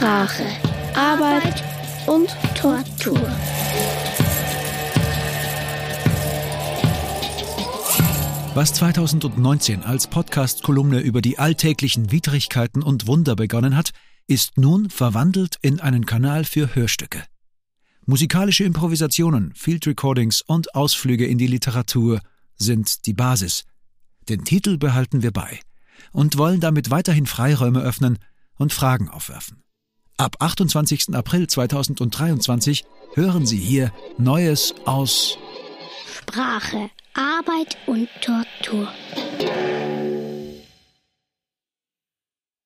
Sprache, 0.00 0.46
Arbeit 0.94 1.62
und 2.06 2.34
Tortur. 2.54 3.20
Was 8.54 8.72
2019 8.72 9.82
als 9.82 10.06
Podcast-Kolumne 10.06 11.00
über 11.00 11.20
die 11.20 11.38
alltäglichen 11.38 12.10
Widrigkeiten 12.12 12.82
und 12.82 13.08
Wunder 13.08 13.36
begonnen 13.36 13.76
hat, 13.76 13.90
ist 14.26 14.56
nun 14.56 14.88
verwandelt 14.88 15.56
in 15.60 15.80
einen 15.80 16.06
Kanal 16.06 16.44
für 16.44 16.74
Hörstücke. 16.74 17.22
Musikalische 18.06 18.64
Improvisationen, 18.64 19.52
Field 19.54 19.86
Recordings 19.86 20.40
und 20.40 20.74
Ausflüge 20.74 21.26
in 21.26 21.36
die 21.36 21.46
Literatur 21.46 22.22
sind 22.56 23.04
die 23.04 23.12
Basis. 23.12 23.64
Den 24.30 24.46
Titel 24.46 24.78
behalten 24.78 25.22
wir 25.22 25.30
bei 25.30 25.60
und 26.10 26.38
wollen 26.38 26.60
damit 26.60 26.90
weiterhin 26.90 27.26
Freiräume 27.26 27.82
öffnen 27.82 28.18
und 28.56 28.72
Fragen 28.72 29.10
aufwerfen. 29.10 29.62
Ab 30.20 30.36
28. 30.38 31.14
April 31.14 31.46
2023 31.46 32.84
hören 33.14 33.46
Sie 33.46 33.56
hier 33.56 33.90
Neues 34.18 34.74
aus 34.84 35.38
Sprache, 36.14 36.90
Arbeit 37.14 37.78
und 37.86 38.06
Tortur. 38.20 38.92